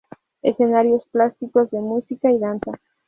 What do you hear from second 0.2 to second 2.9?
Escenarios plásticos de música y danza".